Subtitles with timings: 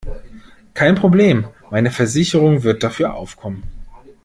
[0.73, 3.61] Kein Problem, meine Versicherung wird dafür aufkommen.